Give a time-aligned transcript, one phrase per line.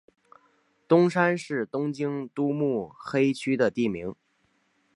[0.87, 4.15] 东山是东京都目黑区的地名。